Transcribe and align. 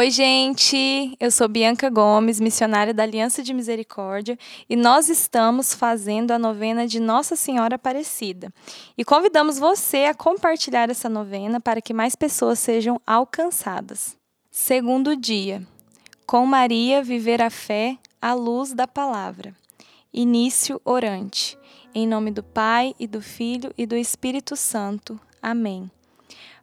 Oi, 0.00 0.10
gente! 0.10 1.14
Eu 1.20 1.30
sou 1.30 1.46
Bianca 1.46 1.90
Gomes, 1.90 2.40
missionária 2.40 2.94
da 2.94 3.02
Aliança 3.02 3.42
de 3.42 3.52
Misericórdia, 3.52 4.38
e 4.66 4.74
nós 4.74 5.10
estamos 5.10 5.74
fazendo 5.74 6.30
a 6.30 6.38
novena 6.38 6.86
de 6.86 6.98
Nossa 6.98 7.36
Senhora 7.36 7.74
Aparecida. 7.74 8.50
E 8.96 9.04
convidamos 9.04 9.58
você 9.58 10.06
a 10.06 10.14
compartilhar 10.14 10.88
essa 10.88 11.06
novena 11.06 11.60
para 11.60 11.82
que 11.82 11.92
mais 11.92 12.16
pessoas 12.16 12.58
sejam 12.58 12.98
alcançadas. 13.06 14.16
Segundo 14.50 15.14
dia: 15.14 15.62
Com 16.26 16.46
Maria 16.46 17.02
viver 17.02 17.42
a 17.42 17.50
fé 17.50 17.98
à 18.22 18.32
luz 18.32 18.72
da 18.72 18.88
palavra. 18.88 19.54
Início 20.10 20.80
orante. 20.82 21.58
Em 21.94 22.08
nome 22.08 22.30
do 22.30 22.42
Pai 22.42 22.94
e 22.98 23.06
do 23.06 23.20
Filho 23.20 23.70
e 23.76 23.84
do 23.84 23.96
Espírito 23.96 24.56
Santo. 24.56 25.20
Amém. 25.42 25.90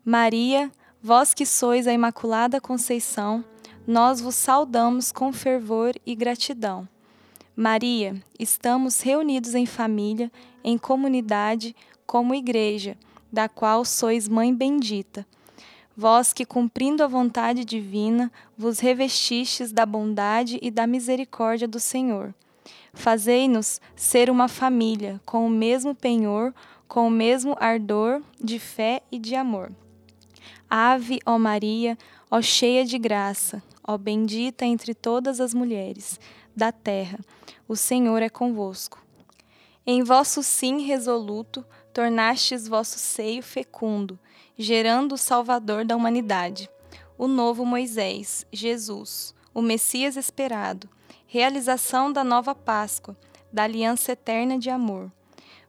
Maria, 0.04 0.72
Vós 1.02 1.32
que 1.32 1.46
sois 1.46 1.86
a 1.86 1.94
Imaculada 1.94 2.60
Conceição, 2.60 3.46
nós 3.86 4.20
vos 4.20 4.34
saudamos 4.34 5.12
com 5.12 5.32
fervor 5.32 5.94
e 6.04 6.16
gratidão. 6.16 6.90
Maria, 7.56 8.16
estamos 8.40 9.02
reunidos 9.02 9.54
em 9.54 9.68
família, 9.68 10.32
em 10.64 10.76
comunidade, 10.76 11.76
como 12.06 12.34
igreja, 12.34 12.98
da 13.32 13.48
qual 13.48 13.86
sois 13.86 14.28
mãe 14.28 14.54
bendita. 14.54 15.26
Vós 15.96 16.34
que, 16.34 16.46
cumprindo 16.46 17.04
a 17.04 17.08
vontade 17.08 17.64
divina, 17.64 18.32
vos 18.58 18.80
revestistes 18.80 19.72
da 19.72 19.86
bondade 19.86 20.58
e 20.64 20.72
da 20.72 20.88
misericórdia 20.88 21.68
do 21.68 21.80
Senhor. 21.80 22.34
Fazei-nos 22.92 23.80
ser 23.96 24.32
uma 24.32 24.48
família, 24.48 25.22
com 25.26 25.46
o 25.46 25.50
mesmo 25.50 25.94
penhor, 25.94 26.54
com 26.88 27.08
o 27.08 27.12
mesmo 27.12 27.56
ardor 27.60 28.22
de 28.44 28.58
fé 28.58 29.04
e 29.12 29.20
de 29.20 29.36
amor. 29.36 29.72
Ave, 30.70 31.20
ó 31.26 31.40
Maria, 31.40 31.98
ó 32.30 32.42
cheia 32.42 32.84
de 32.84 32.98
graça, 32.98 33.64
ó 33.82 33.98
bendita 33.98 34.66
entre 34.66 34.94
todas 34.94 35.40
as 35.40 35.54
mulheres 35.54 36.20
da 36.56 36.72
terra, 36.72 37.20
o 37.68 37.76
Senhor 37.76 38.22
é 38.22 38.30
convosco. 38.30 39.02
Em 39.86 40.04
vosso 40.04 40.44
sim 40.44 40.82
resoluto, 40.82 41.64
tornastes 41.94 42.68
vosso 42.68 43.00
seio 43.00 43.42
fecundo, 43.42 44.20
gerando 44.58 45.14
o 45.14 45.18
Salvador 45.18 45.86
da 45.86 45.96
humanidade, 45.96 46.70
o 47.18 47.28
novo 47.28 47.66
Moisés, 47.66 48.46
Jesus, 48.52 49.34
o 49.54 49.62
Messias 49.62 50.18
esperado, 50.18 50.90
realização 51.26 52.12
da 52.12 52.24
nova 52.24 52.54
Páscoa, 52.54 53.16
da 53.54 53.64
aliança 53.64 54.12
eterna 54.12 54.60
de 54.60 54.70
amor. 54.70 55.12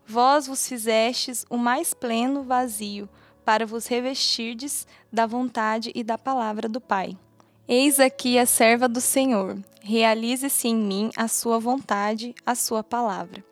Vós 0.06 0.46
vos 0.46 0.66
fizestes 0.66 1.46
o 1.48 1.56
mais 1.56 1.94
pleno 1.94 2.42
vazio, 2.42 3.08
para 3.48 3.64
vos 3.64 3.86
revestirdes 3.86 4.86
da 5.10 5.24
vontade 5.24 5.90
e 5.94 6.04
da 6.04 6.18
palavra 6.18 6.68
do 6.68 6.82
Pai. 6.82 7.16
Eis 7.66 7.98
aqui 7.98 8.38
a 8.38 8.44
serva 8.44 8.86
do 8.86 9.00
Senhor, 9.00 9.56
realize-se 9.80 10.68
em 10.68 10.76
mim 10.76 11.10
a 11.16 11.28
sua 11.28 11.58
vontade, 11.58 12.34
a 12.44 12.54
sua 12.54 12.84
palavra. 12.84 13.42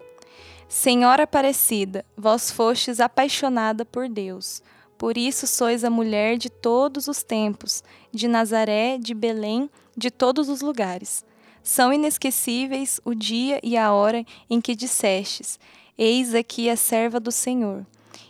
Senhora 0.69 1.23
Aparecida, 1.23 2.05
vós 2.15 2.51
fostes 2.51 3.01
apaixonada 3.01 3.87
por 3.87 4.07
Deus, 4.07 4.63
por 4.99 5.17
isso 5.17 5.47
sois 5.47 5.83
a 5.83 5.89
mulher 5.89 6.37
de 6.37 6.51
todos 6.51 7.09
os 7.09 7.23
tempos, 7.23 7.83
de 8.13 8.29
Nazaré, 8.29 8.99
de 8.99 9.15
Belém, 9.15 9.71
de 9.97 10.11
todos 10.11 10.51
os 10.51 10.61
lugares. 10.61 11.25
São 11.63 11.91
inesquecíveis 11.91 13.01
o 13.03 13.15
dia 13.15 13.59
e 13.63 13.79
a 13.79 13.95
hora 13.95 14.27
em 14.51 14.61
que 14.61 14.75
dissestes: 14.75 15.59
Eis 15.97 16.35
aqui 16.35 16.69
a 16.69 16.77
serva 16.77 17.19
do 17.19 17.33
Senhor 17.33 17.87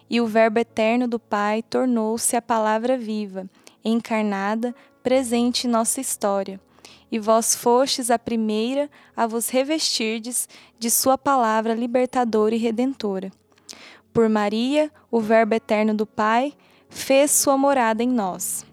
e 0.08 0.20
o 0.20 0.26
Verbo 0.26 0.58
eterno 0.58 1.08
do 1.08 1.18
Pai 1.18 1.62
tornou-se 1.62 2.36
a 2.36 2.42
palavra 2.42 2.96
viva, 2.96 3.48
encarnada, 3.84 4.74
presente 5.02 5.66
em 5.66 5.70
nossa 5.70 6.00
história. 6.00 6.60
E 7.10 7.18
vós 7.18 7.54
fostes 7.54 8.10
a 8.10 8.18
primeira 8.18 8.90
a 9.16 9.26
vos 9.26 9.48
revestirdes 9.48 10.48
de 10.78 10.90
Sua 10.90 11.16
palavra 11.16 11.74
libertadora 11.74 12.54
e 12.54 12.58
redentora. 12.58 13.30
Por 14.12 14.28
Maria, 14.28 14.90
o 15.10 15.20
Verbo 15.20 15.54
eterno 15.54 15.94
do 15.94 16.06
Pai, 16.06 16.52
fez 16.88 17.30
sua 17.30 17.56
morada 17.56 18.02
em 18.02 18.08
nós. 18.08 18.64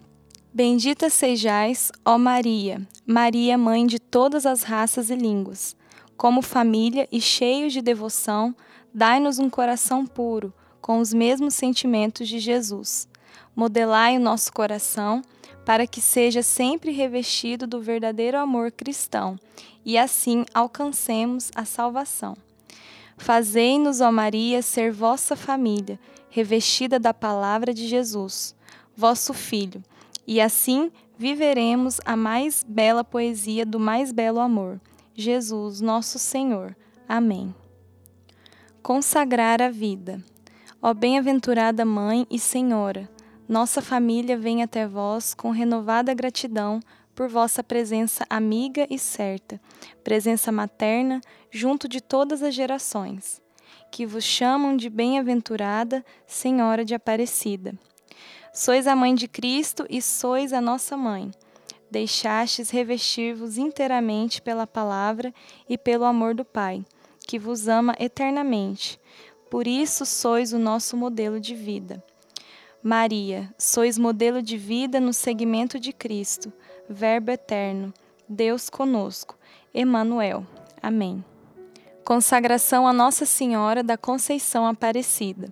Bendita 0.52 1.10
sejais, 1.10 1.92
ó 2.04 2.16
Maria, 2.16 2.86
Maria, 3.06 3.58
mãe 3.58 3.86
de 3.86 3.98
todas 3.98 4.46
as 4.46 4.62
raças 4.62 5.10
e 5.10 5.16
línguas. 5.16 5.76
Como 6.16 6.42
família 6.42 7.08
e 7.10 7.20
cheios 7.20 7.72
de 7.72 7.82
devoção, 7.82 8.54
dai-nos 8.92 9.38
um 9.38 9.50
coração 9.50 10.06
puro 10.06 10.52
com 10.84 10.98
os 10.98 11.14
mesmos 11.14 11.54
sentimentos 11.54 12.28
de 12.28 12.38
Jesus. 12.38 13.08
Modelai 13.56 14.18
o 14.18 14.20
nosso 14.20 14.52
coração 14.52 15.22
para 15.64 15.86
que 15.86 15.98
seja 15.98 16.42
sempre 16.42 16.90
revestido 16.90 17.66
do 17.66 17.80
verdadeiro 17.80 18.36
amor 18.36 18.70
cristão 18.70 19.38
e 19.82 19.96
assim 19.96 20.44
alcancemos 20.52 21.50
a 21.54 21.64
salvação. 21.64 22.36
Fazei-nos, 23.16 24.02
ó 24.02 24.12
Maria, 24.12 24.60
ser 24.60 24.92
vossa 24.92 25.34
família, 25.34 25.98
revestida 26.28 26.98
da 26.98 27.14
palavra 27.14 27.72
de 27.72 27.88
Jesus, 27.88 28.54
vosso 28.94 29.32
Filho, 29.32 29.82
e 30.26 30.38
assim 30.38 30.92
viveremos 31.16 31.98
a 32.04 32.14
mais 32.14 32.62
bela 32.62 33.02
poesia 33.02 33.64
do 33.64 33.80
mais 33.80 34.12
belo 34.12 34.38
amor, 34.38 34.78
Jesus, 35.14 35.80
nosso 35.80 36.18
Senhor. 36.18 36.76
Amém. 37.08 37.54
Consagrar 38.82 39.62
a 39.62 39.70
vida. 39.70 40.22
Ó 40.86 40.92
bem-aventurada 40.92 41.82
Mãe 41.82 42.26
e 42.30 42.38
Senhora, 42.38 43.08
nossa 43.48 43.80
família 43.80 44.36
vem 44.36 44.62
até 44.62 44.86
vós 44.86 45.32
com 45.32 45.50
renovada 45.50 46.12
gratidão 46.12 46.78
por 47.14 47.26
vossa 47.26 47.64
presença 47.64 48.26
amiga 48.28 48.86
e 48.90 48.98
certa, 48.98 49.58
presença 50.04 50.52
materna 50.52 51.22
junto 51.50 51.88
de 51.88 52.02
todas 52.02 52.42
as 52.42 52.54
gerações, 52.54 53.40
que 53.90 54.04
vos 54.04 54.24
chamam 54.24 54.76
de 54.76 54.90
bem-aventurada 54.90 56.04
Senhora 56.26 56.84
de 56.84 56.94
Aparecida. 56.94 57.72
Sois 58.52 58.86
a 58.86 58.94
mãe 58.94 59.14
de 59.14 59.26
Cristo 59.26 59.86
e 59.88 60.02
sois 60.02 60.52
a 60.52 60.60
nossa 60.60 60.98
mãe. 60.98 61.30
Deixastes 61.90 62.68
revestir-vos 62.68 63.56
inteiramente 63.56 64.42
pela 64.42 64.66
palavra 64.66 65.32
e 65.66 65.78
pelo 65.78 66.04
amor 66.04 66.34
do 66.34 66.44
Pai, 66.44 66.84
que 67.26 67.38
vos 67.38 67.68
ama 67.68 67.96
eternamente 67.98 69.00
por 69.54 69.68
isso 69.68 70.04
sois 70.04 70.52
o 70.52 70.58
nosso 70.58 70.96
modelo 70.96 71.38
de 71.38 71.54
vida. 71.54 72.02
Maria, 72.82 73.54
sois 73.56 73.96
modelo 73.96 74.42
de 74.42 74.56
vida 74.56 74.98
no 74.98 75.12
segmento 75.12 75.78
de 75.78 75.92
Cristo, 75.92 76.52
Verbo 76.88 77.30
eterno, 77.30 77.94
Deus 78.28 78.68
conosco, 78.68 79.38
Emanuel. 79.72 80.44
Amém. 80.82 81.24
Consagração 82.04 82.84
a 82.84 82.92
Nossa 82.92 83.24
Senhora 83.24 83.84
da 83.84 83.96
Conceição 83.96 84.66
Aparecida. 84.66 85.46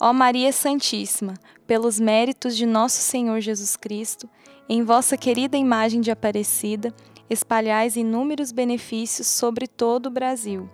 Ó 0.00 0.12
Maria 0.12 0.50
Santíssima, 0.50 1.34
pelos 1.68 2.00
méritos 2.00 2.56
de 2.56 2.66
nosso 2.66 3.00
Senhor 3.00 3.40
Jesus 3.40 3.76
Cristo, 3.76 4.28
em 4.68 4.82
vossa 4.82 5.16
querida 5.16 5.56
imagem 5.56 6.00
de 6.00 6.10
Aparecida, 6.10 6.92
espalhais 7.30 7.94
inúmeros 7.94 8.50
benefícios 8.50 9.28
sobre 9.28 9.68
todo 9.68 10.06
o 10.06 10.10
Brasil 10.10 10.68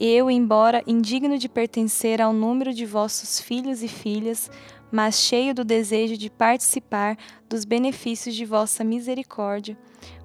eu, 0.00 0.30
embora 0.30 0.82
indigno 0.86 1.38
de 1.38 1.48
pertencer 1.48 2.20
ao 2.20 2.32
número 2.32 2.72
de 2.72 2.86
vossos 2.86 3.40
filhos 3.40 3.82
e 3.82 3.88
filhas, 3.88 4.50
mas 4.90 5.16
cheio 5.16 5.54
do 5.54 5.64
desejo 5.64 6.16
de 6.16 6.30
participar 6.30 7.16
dos 7.48 7.64
benefícios 7.64 8.34
de 8.34 8.44
vossa 8.44 8.84
misericórdia, 8.84 9.76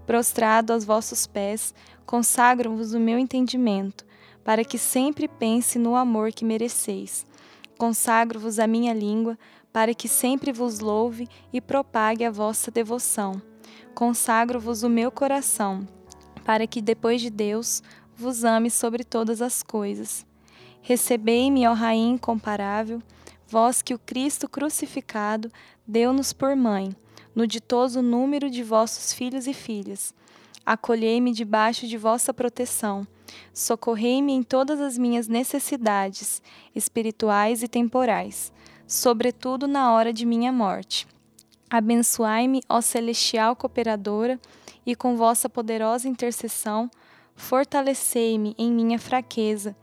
prostrado 0.05 0.73
aos 0.73 0.85
vossos 0.85 1.25
pés, 1.25 1.73
consagro-vos 2.05 2.93
o 2.93 2.99
meu 2.99 3.17
entendimento, 3.17 4.05
para 4.43 4.63
que 4.63 4.77
sempre 4.77 5.27
pense 5.27 5.79
no 5.79 5.95
amor 5.95 6.31
que 6.31 6.45
mereceis. 6.45 7.25
Consagro-vos 7.77 8.59
a 8.59 8.67
minha 8.67 8.93
língua, 8.93 9.37
para 9.71 9.93
que 9.93 10.07
sempre 10.07 10.51
vos 10.51 10.79
louve 10.79 11.27
e 11.51 11.59
propague 11.59 12.23
a 12.23 12.29
vossa 12.29 12.69
devoção. 12.69 13.41
Consagro-vos 13.95 14.83
o 14.83 14.89
meu 14.89 15.11
coração, 15.11 15.87
para 16.45 16.67
que 16.67 16.81
depois 16.81 17.21
de 17.21 17.29
Deus 17.29 17.81
vos 18.17 18.43
ame 18.43 18.69
sobre 18.69 19.03
todas 19.03 19.41
as 19.41 19.63
coisas. 19.63 20.25
Recebei-me, 20.81 21.67
ó 21.67 21.73
Rainha 21.73 22.13
incomparável, 22.13 23.01
vós 23.47 23.81
que 23.81 23.93
o 23.93 23.99
Cristo 23.99 24.49
crucificado 24.49 25.51
deu-nos 25.87 26.33
por 26.33 26.55
mãe, 26.55 26.95
no 27.35 27.47
ditoso 27.47 28.01
número 28.01 28.49
de 28.49 28.63
vossos 28.63 29.13
filhos 29.13 29.47
e 29.47 29.53
filhas. 29.53 30.13
Acolhei-me 30.65 31.33
debaixo 31.33 31.87
de 31.87 31.97
vossa 31.97 32.33
proteção. 32.33 33.07
Socorrei-me 33.53 34.33
em 34.33 34.43
todas 34.43 34.79
as 34.79 34.97
minhas 34.97 35.27
necessidades, 35.27 36.41
espirituais 36.75 37.63
e 37.63 37.67
temporais, 37.67 38.53
sobretudo 38.87 39.67
na 39.67 39.91
hora 39.91 40.13
de 40.13 40.25
minha 40.25 40.51
morte. 40.51 41.07
Abençoai-me, 41.69 42.61
ó 42.69 42.81
celestial 42.81 43.55
cooperadora, 43.55 44.39
e 44.85 44.95
com 44.95 45.15
vossa 45.15 45.49
poderosa 45.49 46.07
intercessão, 46.07 46.89
fortalecei-me 47.35 48.55
em 48.57 48.71
minha 48.71 48.99
fraqueza, 48.99 49.75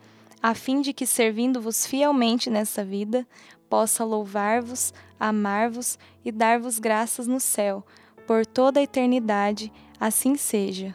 a 0.43 0.55
fim 0.55 0.81
de 0.81 0.93
que, 0.93 1.07
servindo-vos 1.07 1.87
fielmente 1.87 2.49
nessa 2.49 2.85
vida, 2.85 3.27
possa 3.69 4.05
louvar-vos, 4.05 4.93
amar-vos 5.19 5.99
e 6.25 6.33
dar-vos 6.33 6.79
graças 6.79 7.27
no 7.27 7.39
céu, 7.39 7.85
por 8.27 8.47
toda 8.47 8.81
a 8.81 8.83
eternidade. 8.83 9.73
Assim 9.99 10.37
seja. 10.37 10.95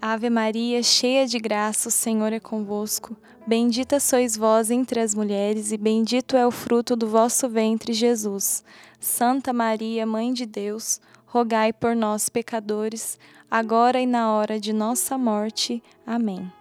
Ave 0.00 0.28
Maria, 0.28 0.82
cheia 0.82 1.26
de 1.26 1.38
graça, 1.38 1.88
o 1.88 1.92
Senhor 1.92 2.32
é 2.32 2.40
convosco. 2.40 3.16
Bendita 3.46 3.98
sois 3.98 4.36
vós 4.36 4.70
entre 4.70 5.00
as 5.00 5.14
mulheres, 5.14 5.72
e 5.72 5.76
bendito 5.76 6.36
é 6.36 6.46
o 6.46 6.50
fruto 6.50 6.94
do 6.94 7.08
vosso 7.08 7.48
ventre, 7.48 7.92
Jesus. 7.92 8.62
Santa 9.00 9.52
Maria, 9.52 10.04
Mãe 10.04 10.32
de 10.32 10.44
Deus, 10.44 11.00
rogai 11.32 11.72
por 11.72 11.96
nós, 11.96 12.28
pecadores, 12.28 13.18
agora 13.50 13.98
e 13.98 14.06
na 14.06 14.30
hora 14.30 14.60
de 14.60 14.70
nossa 14.70 15.16
morte. 15.16 15.82
Amém. 16.06 16.52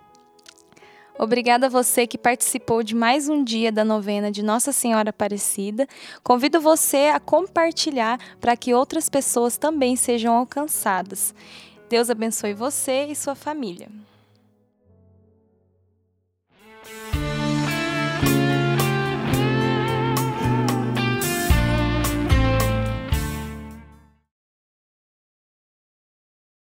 Obrigada 1.19 1.65
a 1.65 1.69
você 1.69 2.07
que 2.07 2.17
participou 2.17 2.81
de 2.81 2.95
mais 2.95 3.27
um 3.27 3.43
dia 3.43 3.69
da 3.69 3.83
novena 3.83 4.31
de 4.31 4.41
Nossa 4.41 4.71
Senhora 4.71 5.09
Aparecida. 5.09 5.85
Convido 6.23 6.61
você 6.61 7.11
a 7.13 7.19
compartilhar 7.19 8.17
para 8.39 8.55
que 8.55 8.73
outras 8.73 9.09
pessoas 9.09 9.57
também 9.57 9.97
sejam 9.97 10.33
alcançadas. 10.33 11.35
Deus 11.89 12.09
abençoe 12.09 12.53
você 12.53 13.07
e 13.07 13.15
sua 13.15 13.35
família. 13.35 13.89